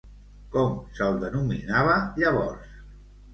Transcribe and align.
Com 0.53 0.71
se'l 0.99 1.19
denominava 1.25 1.99
llavors? 2.23 2.75